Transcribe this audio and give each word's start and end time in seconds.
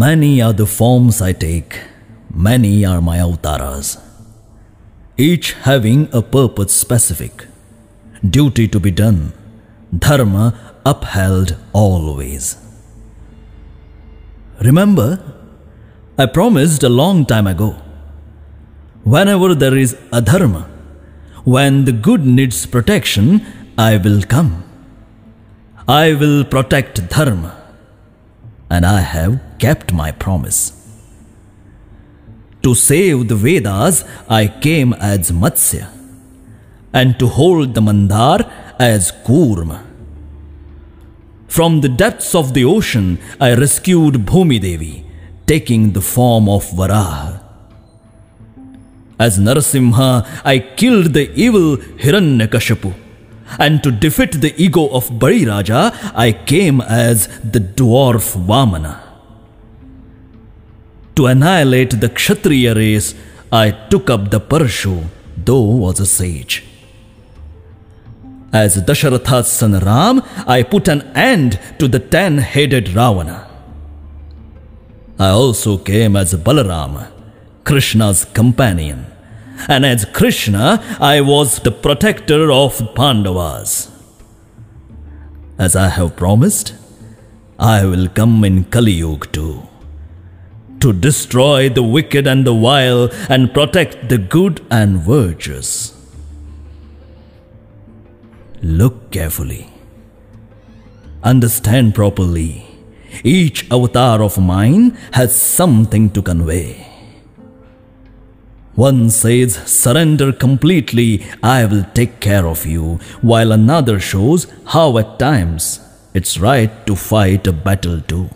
Many 0.00 0.40
are 0.40 0.52
the 0.52 0.66
forms 0.66 1.20
I 1.20 1.32
take, 1.32 1.80
many 2.32 2.84
are 2.84 3.00
my 3.00 3.16
avtaras, 3.18 3.88
each 5.16 5.54
having 5.68 6.00
a 6.12 6.22
purpose 6.22 6.72
specific, 6.72 7.46
duty 8.36 8.68
to 8.68 8.78
be 8.78 8.92
done, 8.92 9.32
dharma 10.06 10.44
upheld 10.86 11.56
always. 11.72 12.44
Remember, 14.60 15.08
I 16.16 16.26
promised 16.26 16.84
a 16.84 16.94
long 17.00 17.26
time 17.26 17.48
ago. 17.48 17.70
Whenever 19.02 19.52
there 19.52 19.76
is 19.76 19.94
adharma, 20.12 20.64
when 21.56 21.86
the 21.86 21.98
good 22.08 22.24
needs 22.24 22.66
protection, 22.66 23.44
I 23.76 23.96
will 23.96 24.22
come. 24.22 24.52
I 25.88 26.12
will 26.12 26.44
protect 26.44 27.08
dharma 27.08 27.57
and 28.70 28.84
I 28.84 29.00
have 29.00 29.40
kept 29.58 29.92
my 29.92 30.12
promise. 30.12 30.72
To 32.62 32.74
save 32.74 33.28
the 33.28 33.36
Vedas, 33.36 34.04
I 34.28 34.48
came 34.48 34.92
as 34.94 35.30
Matsya, 35.30 35.88
and 36.92 37.18
to 37.18 37.26
hold 37.26 37.74
the 37.74 37.80
Mandar 37.80 38.50
as 38.78 39.12
Kurma. 39.26 39.84
From 41.46 41.80
the 41.80 41.88
depths 41.88 42.34
of 42.34 42.54
the 42.54 42.64
ocean, 42.64 43.18
I 43.40 43.54
rescued 43.54 44.26
Bhumi 44.26 44.60
Devi, 44.60 45.04
taking 45.46 45.92
the 45.92 46.02
form 46.02 46.48
of 46.48 46.64
Varaha. 46.70 47.42
As 49.18 49.38
Narasimha, 49.38 50.26
I 50.44 50.58
killed 50.58 51.14
the 51.14 51.32
evil 51.34 51.76
Hiranyakashipu 51.76 53.07
and 53.58 53.82
to 53.82 53.90
defeat 53.90 54.40
the 54.40 54.54
ego 54.62 54.88
of 54.88 55.18
Bali 55.18 55.46
Raja, 55.46 55.92
I 56.14 56.32
came 56.32 56.80
as 56.80 57.28
the 57.38 57.60
dwarf 57.60 58.36
Vamana. 58.36 59.00
To 61.16 61.26
annihilate 61.26 62.00
the 62.00 62.08
Kshatriya 62.08 62.74
race, 62.74 63.14
I 63.50 63.70
took 63.70 64.10
up 64.10 64.30
the 64.30 64.40
Parshu, 64.40 65.06
though 65.36 65.62
was 65.62 66.00
a 66.00 66.06
sage. 66.06 66.64
As 68.52 68.76
Dasharatha's 68.76 69.48
son 69.48 69.78
Ram, 69.78 70.22
I 70.46 70.62
put 70.62 70.88
an 70.88 71.02
end 71.16 71.58
to 71.78 71.88
the 71.88 71.98
ten-headed 71.98 72.94
Ravana. 72.94 73.46
I 75.18 75.28
also 75.30 75.76
came 75.76 76.16
as 76.16 76.34
Balaram, 76.34 77.10
Krishna's 77.64 78.24
companion 78.24 79.06
and 79.66 79.84
as 79.84 80.04
Krishna, 80.04 80.82
I 81.00 81.20
was 81.20 81.58
the 81.60 81.72
protector 81.72 82.52
of 82.52 82.94
Pandavas. 82.94 83.90
As 85.58 85.74
I 85.74 85.88
have 85.88 86.16
promised, 86.16 86.74
I 87.58 87.84
will 87.84 88.08
come 88.08 88.44
in 88.44 88.64
Kali 88.64 88.92
Yuga 88.92 89.26
too, 89.28 89.68
to 90.80 90.92
destroy 90.92 91.68
the 91.68 91.82
wicked 91.82 92.26
and 92.26 92.46
the 92.46 92.54
vile 92.54 93.10
and 93.28 93.52
protect 93.52 94.08
the 94.08 94.18
good 94.18 94.64
and 94.70 94.98
virtuous. 94.98 95.94
Look 98.62 99.10
carefully. 99.10 99.68
Understand 101.22 101.94
properly. 101.94 102.64
Each 103.24 103.68
avatar 103.70 104.22
of 104.22 104.38
mine 104.38 104.90
has 105.12 105.34
something 105.34 106.10
to 106.10 106.22
convey. 106.22 106.87
One 108.78 109.10
says, 109.10 109.56
surrender 109.66 110.32
completely, 110.32 111.26
I 111.42 111.64
will 111.64 111.84
take 111.94 112.20
care 112.20 112.46
of 112.46 112.64
you, 112.64 113.00
while 113.22 113.50
another 113.50 113.98
shows 113.98 114.46
how 114.66 114.98
at 114.98 115.18
times 115.18 115.80
it's 116.14 116.38
right 116.38 116.70
to 116.86 116.94
fight 116.94 117.48
a 117.48 117.52
battle 117.52 118.00
too. 118.00 118.30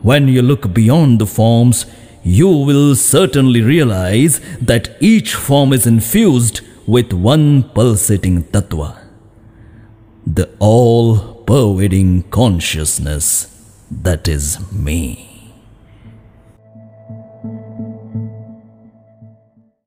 When 0.00 0.28
you 0.28 0.40
look 0.40 0.72
beyond 0.72 1.18
the 1.18 1.26
forms, 1.26 1.84
you 2.22 2.48
will 2.48 2.96
certainly 2.96 3.60
realize 3.60 4.40
that 4.62 4.96
each 5.00 5.34
form 5.34 5.74
is 5.74 5.86
infused 5.86 6.62
with 6.86 7.12
one 7.12 7.64
pulsating 7.64 8.44
tattva, 8.44 8.96
the 10.26 10.48
all 10.58 11.34
pervading 11.44 12.22
consciousness 12.30 13.26
that 13.90 14.26
is 14.26 14.58
me. 14.72 15.29